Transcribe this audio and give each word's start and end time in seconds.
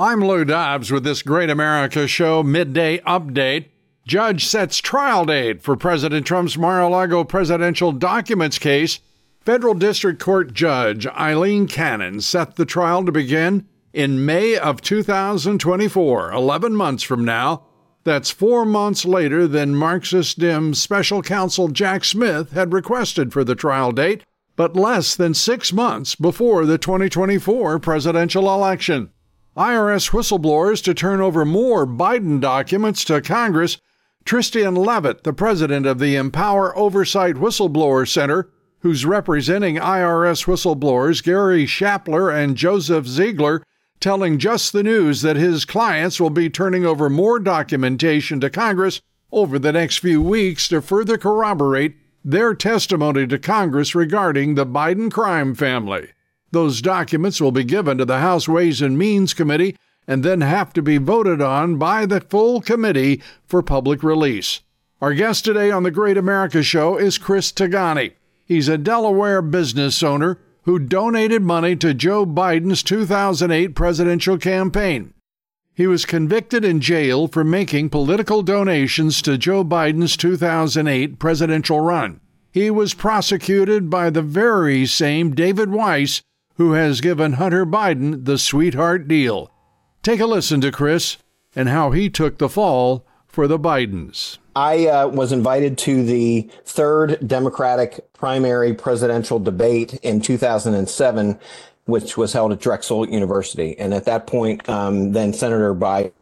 I'm 0.00 0.20
Lou 0.20 0.44
Dobbs 0.44 0.92
with 0.92 1.02
this 1.02 1.22
Great 1.22 1.50
America 1.50 2.06
Show 2.06 2.44
midday 2.44 2.98
update. 2.98 3.70
Judge 4.06 4.46
sets 4.46 4.78
trial 4.78 5.24
date 5.24 5.60
for 5.60 5.74
President 5.74 6.24
Trump's 6.24 6.56
Mar 6.56 6.80
a 6.80 6.88
Lago 6.88 7.24
presidential 7.24 7.90
documents 7.90 8.60
case. 8.60 9.00
Federal 9.40 9.74
District 9.74 10.20
Court 10.20 10.52
Judge 10.52 11.04
Aileen 11.08 11.66
Cannon 11.66 12.20
set 12.20 12.54
the 12.54 12.64
trial 12.64 13.04
to 13.06 13.10
begin 13.10 13.66
in 13.92 14.24
May 14.24 14.56
of 14.56 14.82
2024, 14.82 16.30
11 16.30 16.76
months 16.76 17.02
from 17.02 17.24
now. 17.24 17.64
That's 18.04 18.30
four 18.30 18.64
months 18.64 19.04
later 19.04 19.48
than 19.48 19.74
Marxist 19.74 20.38
Dim 20.38 20.74
special 20.74 21.22
counsel 21.22 21.66
Jack 21.66 22.04
Smith 22.04 22.52
had 22.52 22.72
requested 22.72 23.32
for 23.32 23.42
the 23.42 23.56
trial 23.56 23.90
date, 23.90 24.22
but 24.54 24.76
less 24.76 25.16
than 25.16 25.34
six 25.34 25.72
months 25.72 26.14
before 26.14 26.66
the 26.66 26.78
2024 26.78 27.80
presidential 27.80 28.54
election. 28.54 29.10
IRS 29.58 30.10
whistleblowers 30.12 30.80
to 30.84 30.94
turn 30.94 31.20
over 31.20 31.44
more 31.44 31.84
Biden 31.84 32.40
documents 32.40 33.02
to 33.02 33.20
Congress. 33.20 33.78
Tristan 34.24 34.76
Leavitt, 34.76 35.24
the 35.24 35.32
president 35.32 35.84
of 35.84 35.98
the 35.98 36.14
Empower 36.14 36.78
Oversight 36.78 37.34
Whistleblower 37.34 38.08
Center, 38.08 38.50
who's 38.82 39.04
representing 39.04 39.74
IRS 39.74 40.44
whistleblowers 40.44 41.24
Gary 41.24 41.66
Shapley 41.66 42.40
and 42.40 42.56
Joseph 42.56 43.08
Ziegler, 43.08 43.64
telling 43.98 44.38
Just 44.38 44.72
the 44.72 44.84
News 44.84 45.22
that 45.22 45.34
his 45.34 45.64
clients 45.64 46.20
will 46.20 46.30
be 46.30 46.48
turning 46.48 46.86
over 46.86 47.10
more 47.10 47.40
documentation 47.40 48.38
to 48.38 48.50
Congress 48.50 49.00
over 49.32 49.58
the 49.58 49.72
next 49.72 49.98
few 49.98 50.22
weeks 50.22 50.68
to 50.68 50.80
further 50.80 51.18
corroborate 51.18 51.96
their 52.24 52.54
testimony 52.54 53.26
to 53.26 53.40
Congress 53.40 53.92
regarding 53.92 54.54
the 54.54 54.66
Biden 54.66 55.10
crime 55.10 55.56
family. 55.56 56.10
Those 56.50 56.80
documents 56.80 57.40
will 57.40 57.52
be 57.52 57.64
given 57.64 57.98
to 57.98 58.04
the 58.04 58.20
House 58.20 58.48
Ways 58.48 58.80
and 58.80 58.96
Means 58.98 59.34
Committee 59.34 59.76
and 60.06 60.24
then 60.24 60.40
have 60.40 60.72
to 60.72 60.82
be 60.82 60.96
voted 60.96 61.42
on 61.42 61.76
by 61.76 62.06
the 62.06 62.22
full 62.22 62.62
committee 62.62 63.22
for 63.46 63.62
public 63.62 64.02
release. 64.02 64.62
Our 65.00 65.12
guest 65.12 65.44
today 65.44 65.70
on 65.70 65.82
the 65.82 65.90
Great 65.90 66.16
America 66.16 66.62
Show 66.62 66.96
is 66.96 67.18
Chris 67.18 67.52
Tigani. 67.52 68.12
He's 68.44 68.68
a 68.68 68.78
Delaware 68.78 69.42
business 69.42 70.02
owner 70.02 70.38
who 70.62 70.78
donated 70.78 71.42
money 71.42 71.76
to 71.76 71.94
Joe 71.94 72.24
Biden's 72.24 72.82
2008 72.82 73.74
presidential 73.74 74.38
campaign. 74.38 75.12
He 75.74 75.86
was 75.86 76.04
convicted 76.04 76.64
in 76.64 76.80
jail 76.80 77.28
for 77.28 77.44
making 77.44 77.90
political 77.90 78.42
donations 78.42 79.22
to 79.22 79.38
Joe 79.38 79.62
Biden's 79.62 80.16
2008 80.16 81.18
presidential 81.18 81.80
run. 81.80 82.20
He 82.50 82.70
was 82.70 82.94
prosecuted 82.94 83.88
by 83.88 84.10
the 84.10 84.22
very 84.22 84.86
same 84.86 85.34
David 85.34 85.70
Weiss 85.70 86.22
who 86.58 86.72
has 86.72 87.00
given 87.00 87.34
Hunter 87.34 87.64
Biden 87.64 88.24
the 88.24 88.36
sweetheart 88.36 89.08
deal. 89.08 89.50
Take 90.02 90.20
a 90.20 90.26
listen 90.26 90.60
to 90.60 90.72
Chris 90.72 91.16
and 91.54 91.68
how 91.68 91.92
he 91.92 92.10
took 92.10 92.38
the 92.38 92.48
fall 92.48 93.06
for 93.28 93.46
the 93.46 93.58
Bidens. 93.58 94.38
I 94.56 94.88
uh, 94.88 95.06
was 95.06 95.30
invited 95.30 95.78
to 95.78 96.02
the 96.02 96.50
third 96.64 97.26
Democratic 97.26 98.12
primary 98.12 98.74
presidential 98.74 99.38
debate 99.38 99.94
in 100.02 100.20
2007, 100.20 101.38
which 101.84 102.16
was 102.16 102.32
held 102.32 102.50
at 102.50 102.58
Drexel 102.58 103.08
University. 103.08 103.78
And 103.78 103.94
at 103.94 104.04
that 104.06 104.26
point, 104.26 104.68
um, 104.68 105.12
then 105.12 105.32
Senator 105.32 105.74
Biden 105.76 106.12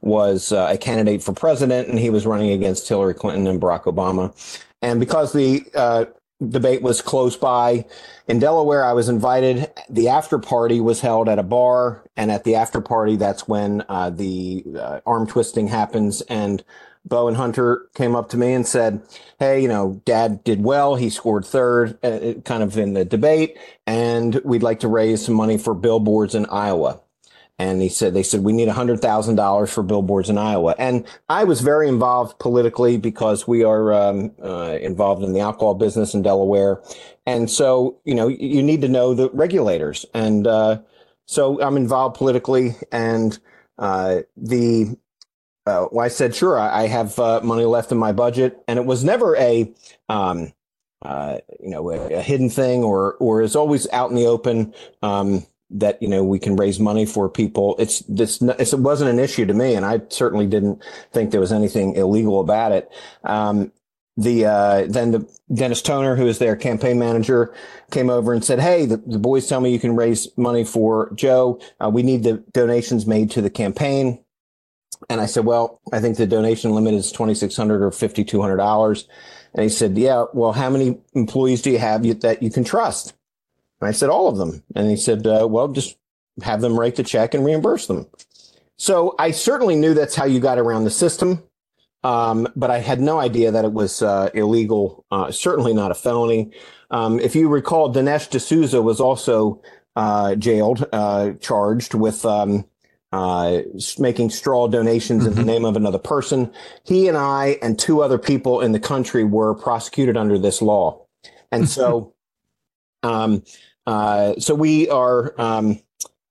was 0.00 0.52
uh, 0.52 0.68
a 0.70 0.78
candidate 0.78 1.24
for 1.24 1.32
president, 1.32 1.88
and 1.88 1.98
he 1.98 2.10
was 2.10 2.24
running 2.24 2.50
against 2.50 2.88
Hillary 2.88 3.14
Clinton 3.14 3.48
and 3.48 3.60
Barack 3.60 3.84
Obama. 3.84 4.32
And 4.80 5.00
because 5.00 5.32
the 5.32 5.64
uh, 5.74 6.04
debate 6.48 6.82
was 6.82 7.02
close 7.02 7.36
by 7.36 7.86
in 8.28 8.38
Delaware, 8.38 8.84
I 8.84 8.92
was 8.92 9.08
invited. 9.08 9.70
The 9.90 10.08
after 10.08 10.38
party 10.38 10.80
was 10.80 11.00
held 11.00 11.28
at 11.28 11.38
a 11.38 11.42
bar, 11.42 12.04
and 12.16 12.30
at 12.30 12.44
the 12.44 12.54
after 12.54 12.80
party, 12.80 13.16
that's 13.16 13.48
when 13.48 13.84
uh, 13.88 14.10
the 14.10 14.64
uh, 14.78 15.00
arm 15.04 15.26
twisting 15.26 15.68
happens. 15.68 16.20
And 16.22 16.62
Beau 17.04 17.26
and 17.26 17.36
Hunter 17.36 17.88
came 17.94 18.14
up 18.14 18.28
to 18.30 18.36
me 18.36 18.52
and 18.52 18.66
said, 18.66 19.02
Hey, 19.38 19.60
you 19.60 19.68
know, 19.68 20.00
dad 20.04 20.44
did 20.44 20.62
well. 20.62 20.94
He 20.94 21.10
scored 21.10 21.44
third 21.44 21.98
uh, 22.04 22.34
kind 22.44 22.62
of 22.62 22.78
in 22.78 22.94
the 22.94 23.04
debate, 23.04 23.58
and 23.86 24.36
we'd 24.44 24.62
like 24.62 24.80
to 24.80 24.88
raise 24.88 25.24
some 25.24 25.34
money 25.34 25.58
for 25.58 25.74
billboards 25.74 26.34
in 26.34 26.46
Iowa. 26.46 27.00
And 27.58 27.80
he 27.80 27.88
said, 27.88 28.14
they 28.14 28.22
said, 28.22 28.40
we 28.40 28.52
need 28.52 28.68
$100,000 28.68 29.68
for 29.68 29.82
billboards 29.82 30.28
in 30.28 30.38
Iowa. 30.38 30.74
And 30.78 31.06
I 31.28 31.44
was 31.44 31.60
very 31.60 31.88
involved 31.88 32.38
politically 32.38 32.96
because 32.96 33.46
we 33.46 33.62
are 33.62 33.92
um, 33.92 34.32
uh, 34.42 34.78
involved 34.80 35.22
in 35.22 35.32
the 35.32 35.40
alcohol 35.40 35.74
business 35.74 36.14
in 36.14 36.22
Delaware. 36.22 36.82
And 37.24 37.48
so, 37.50 38.00
you 38.04 38.14
know, 38.14 38.26
you 38.26 38.62
need 38.62 38.80
to 38.80 38.88
know 38.88 39.14
the 39.14 39.30
regulators. 39.30 40.04
And 40.12 40.46
uh, 40.46 40.80
so 41.26 41.62
I'm 41.62 41.76
involved 41.76 42.16
politically. 42.16 42.74
And 42.90 43.38
uh, 43.78 44.20
the 44.36 44.96
uh, 45.66 45.86
well, 45.92 46.04
I 46.04 46.08
said, 46.08 46.34
sure, 46.34 46.58
I, 46.58 46.88
have 46.88 47.18
uh, 47.18 47.40
money 47.42 47.64
left 47.64 47.92
in 47.92 47.98
my 47.98 48.10
budget, 48.10 48.58
and 48.66 48.80
it 48.80 48.84
was 48.84 49.04
never 49.04 49.36
a, 49.36 49.72
um, 50.08 50.52
uh, 51.02 51.38
you 51.60 51.70
know, 51.70 51.88
a, 51.90 52.14
a, 52.14 52.20
hidden 52.20 52.50
thing, 52.50 52.82
or 52.82 53.14
or 53.14 53.42
is 53.42 53.54
always 53.54 53.88
out 53.92 54.10
in 54.10 54.16
the 54.16 54.26
open. 54.26 54.74
Um, 55.02 55.46
that 55.72 56.02
you 56.02 56.08
know 56.08 56.24
we 56.24 56.38
can 56.38 56.56
raise 56.56 56.78
money 56.78 57.06
for 57.06 57.28
people. 57.28 57.76
It's 57.78 58.00
this. 58.00 58.40
It 58.42 58.78
wasn't 58.78 59.10
an 59.10 59.18
issue 59.18 59.46
to 59.46 59.54
me, 59.54 59.74
and 59.74 59.84
I 59.84 60.02
certainly 60.08 60.46
didn't 60.46 60.82
think 61.12 61.30
there 61.30 61.40
was 61.40 61.52
anything 61.52 61.94
illegal 61.94 62.40
about 62.40 62.72
it. 62.72 62.90
Um, 63.24 63.72
the 64.16 64.46
uh, 64.46 64.86
then 64.88 65.12
the 65.12 65.38
Dennis 65.52 65.82
Toner, 65.82 66.16
who 66.16 66.26
is 66.26 66.38
their 66.38 66.56
campaign 66.56 66.98
manager, 66.98 67.54
came 67.90 68.10
over 68.10 68.32
and 68.32 68.44
said, 68.44 68.60
"Hey, 68.60 68.86
the, 68.86 68.98
the 68.98 69.18
boys 69.18 69.46
tell 69.46 69.60
me 69.60 69.72
you 69.72 69.80
can 69.80 69.96
raise 69.96 70.28
money 70.36 70.64
for 70.64 71.12
Joe. 71.14 71.60
Uh, 71.82 71.90
we 71.90 72.02
need 72.02 72.22
the 72.22 72.44
donations 72.52 73.06
made 73.06 73.30
to 73.32 73.42
the 73.42 73.50
campaign." 73.50 74.22
And 75.08 75.20
I 75.20 75.26
said, 75.26 75.44
well, 75.44 75.80
I 75.92 76.00
think 76.00 76.16
the 76.16 76.26
donation 76.26 76.72
limit 76.72 76.94
is 76.94 77.10
2,600 77.12 77.82
or 77.82 77.90
$5,200. 77.90 79.04
And 79.54 79.62
he 79.62 79.68
said, 79.68 79.98
yeah, 79.98 80.24
well, 80.32 80.52
how 80.52 80.70
many 80.70 80.98
employees 81.14 81.62
do 81.62 81.70
you 81.70 81.78
have 81.78 82.02
that 82.20 82.42
you 82.42 82.50
can 82.50 82.64
trust? 82.64 83.14
And 83.82 83.88
I 83.88 83.92
said, 83.92 84.10
all 84.10 84.28
of 84.28 84.36
them. 84.36 84.62
And 84.76 84.88
he 84.88 84.96
said, 84.96 85.26
uh, 85.26 85.46
well, 85.50 85.68
just 85.68 85.98
have 86.42 86.60
them 86.60 86.78
write 86.78 86.96
the 86.96 87.02
check 87.02 87.34
and 87.34 87.44
reimburse 87.44 87.88
them. 87.88 88.06
So 88.78 89.16
I 89.18 89.32
certainly 89.32 89.74
knew 89.74 89.92
that's 89.92 90.14
how 90.14 90.24
you 90.24 90.38
got 90.38 90.58
around 90.58 90.84
the 90.84 90.90
system. 90.90 91.42
Um, 92.04 92.48
but 92.54 92.70
I 92.70 92.78
had 92.78 93.00
no 93.00 93.18
idea 93.18 93.50
that 93.50 93.64
it 93.64 93.72
was 93.72 94.02
uh, 94.02 94.30
illegal, 94.34 95.04
uh, 95.10 95.30
certainly 95.32 95.74
not 95.74 95.90
a 95.90 95.94
felony. 95.94 96.52
Um, 96.90 97.18
if 97.18 97.34
you 97.34 97.48
recall, 97.48 97.92
Dinesh 97.92 98.30
D'Souza 98.30 98.80
was 98.80 99.00
also 99.00 99.60
uh, 99.96 100.36
jailed, 100.36 100.86
uh, 100.92 101.32
charged 101.40 101.94
with 101.94 102.24
um, 102.24 102.64
uh, 103.12 103.62
making 103.98 104.30
straw 104.30 104.68
donations 104.68 105.22
mm-hmm. 105.22 105.28
in 105.28 105.34
the 105.34 105.40
mm-hmm. 105.40 105.50
name 105.50 105.64
of 105.64 105.76
another 105.76 105.98
person. 105.98 106.52
He 106.84 107.08
and 107.08 107.16
I 107.16 107.58
and 107.62 107.78
two 107.78 108.00
other 108.00 108.18
people 108.18 108.60
in 108.60 108.72
the 108.72 108.80
country 108.80 109.24
were 109.24 109.54
prosecuted 109.54 110.16
under 110.16 110.38
this 110.38 110.62
law. 110.62 111.04
And 111.50 111.68
so, 111.68 112.14
um, 113.02 113.42
uh, 113.86 114.34
so 114.38 114.54
we 114.54 114.88
are, 114.88 115.34
um, 115.40 115.80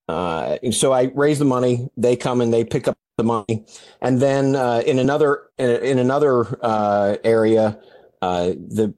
uh, 0.08 0.58
so 0.72 0.92
I 0.92 1.12
raise 1.16 1.40
the 1.40 1.46
money. 1.46 1.90
They 1.98 2.16
come 2.16 2.42
and 2.42 2.54
they 2.54 2.64
pick 2.64 2.88
up 2.88 2.98
the 3.18 3.24
money. 3.24 3.66
And 4.02 4.22
then, 4.22 4.56
uh, 4.56 4.84
in 4.86 5.00
another, 5.00 5.44
in, 5.58 5.70
in 5.70 6.00
another, 6.00 6.58
uh, 6.64 7.18
area, 7.24 7.80
uh, 8.22 8.48
the, 8.48 8.94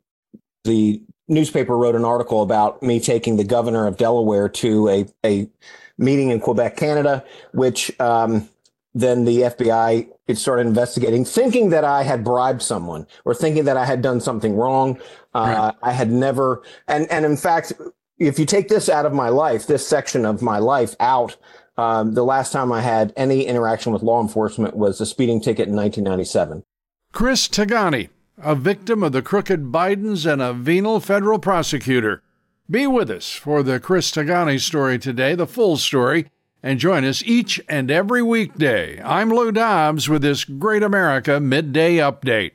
the 0.64 1.02
newspaper 1.28 1.78
wrote 1.78 1.96
an 1.96 2.06
article 2.06 2.42
about 2.42 2.82
me 2.84 3.00
taking 3.00 3.38
the 3.38 3.44
governor 3.44 3.88
of 3.88 3.98
Delaware 3.98 4.50
to 4.50 4.90
a, 4.90 5.06
a, 5.26 5.50
meeting 5.98 6.30
in 6.30 6.40
Quebec, 6.40 6.76
Canada, 6.78 7.24
which 7.54 7.98
um, 8.00 8.50
then 8.94 9.26
the 9.26 9.42
FBI 9.42 10.10
it 10.28 10.38
started 10.38 10.68
investigating, 10.68 11.26
thinking 11.26 11.70
that 11.70 11.84
I 11.84 12.04
had 12.04 12.24
bribed 12.24 12.62
someone 12.62 13.06
or 13.26 13.34
thinking 13.34 13.66
that 13.66 13.78
I 13.78 13.86
had 13.86 14.02
done 14.02 14.22
something 14.22 14.56
wrong. 14.56 15.00
Uh, 15.34 15.72
right. 15.74 15.76
I 15.82 15.92
had 15.92 16.12
never, 16.12 16.64
and 16.88 17.12
and 17.12 17.26
in 17.26 17.36
fact, 17.36 17.74
if 18.18 18.40
you 18.40 18.46
take 18.46 18.68
this 18.68 18.90
out 18.90 19.06
of 19.06 19.14
my 19.14 19.30
life, 19.30 19.68
this 19.68 19.86
section 19.86 20.26
of 20.26 20.42
my 20.42 20.60
life 20.60 20.96
out, 21.00 21.36
um, 21.78 22.14
the 22.14 22.24
last 22.24 22.52
time 22.52 22.72
I 22.72 22.82
had 22.82 23.14
any 23.16 23.46
interaction 23.46 23.92
with 23.92 24.04
law 24.04 24.22
enforcement 24.22 24.76
was 24.76 25.02
a 25.02 25.06
speeding 25.06 25.42
ticket 25.42 25.68
in 25.68 25.76
1997. 25.76 26.64
Chris 27.12 27.48
Tigani, 27.48 28.10
a 28.38 28.56
victim 28.56 29.04
of 29.04 29.12
the 29.12 29.22
crooked 29.22 29.72
Bidens 29.72 30.32
and 30.32 30.42
a 30.42 30.54
venal 30.54 31.00
federal 31.00 31.40
prosecutor. 31.40 32.22
Be 32.70 32.88
with 32.88 33.10
us 33.10 33.34
for 33.34 33.64
the 33.64 33.80
Chris 33.80 34.12
Tigani 34.12 34.60
story 34.60 35.00
today, 35.00 35.36
the 35.36 35.48
full 35.48 35.78
story, 35.78 36.28
and 36.62 36.80
join 36.80 37.04
us 37.04 37.24
each 37.24 37.60
and 37.68 37.92
every 37.92 38.22
weekday. 38.22 39.02
I'm 39.02 39.30
Lou 39.30 39.52
Dobbs 39.52 40.08
with 40.08 40.22
this 40.22 40.46
Great 40.46 40.84
America 40.84 41.40
Midday 41.40 41.98
Update. 41.98 42.52